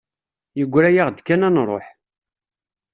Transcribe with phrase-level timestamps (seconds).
[0.59, 1.87] Yegra-yaɣ-d kan ad nruḥ.